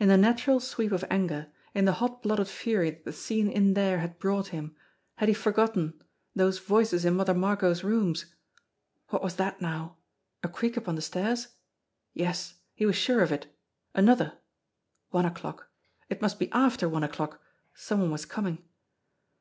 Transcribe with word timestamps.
In 0.00 0.08
the 0.08 0.16
natural 0.16 0.58
sweep 0.58 0.90
of 0.90 1.04
anger, 1.08 1.46
in 1.76 1.84
the 1.84 1.92
hot 2.02 2.24
blooded 2.24 2.48
fury 2.48 2.90
that 2.90 3.04
the 3.04 3.12
scene 3.12 3.48
in 3.48 3.74
there 3.74 4.00
had 4.00 4.18
brought 4.18 4.48
him, 4.48 4.74
had 5.14 5.28
he 5.28 5.32
forgotten 5.32 5.94
those 6.34 6.58
voices 6.58 7.04
in 7.04 7.14
Mother 7.14 7.34
Margot's 7.34 7.84
rooms! 7.84 8.26
What 9.10 9.22
was 9.22 9.36
that 9.36 9.60
now? 9.62 9.96
A 10.42 10.48
creak 10.48 10.76
upon 10.76 10.96
the 10.96 11.00
stairs? 11.02 11.54
Yes, 12.14 12.54
he 12.74 12.84
was 12.84 12.96
sure 12.96 13.22
of 13.22 13.30
it! 13.30 13.46
Another! 13.94 14.38
One 15.10 15.24
o'clock! 15.24 15.70
It 16.08 16.20
must 16.20 16.40
be 16.40 16.50
after 16.50 16.88
one 16.88 17.04
o'clock. 17.04 17.40
Some 17.72 18.00
one 18.00 18.10
was 18.10 18.24
coming 18.26 18.64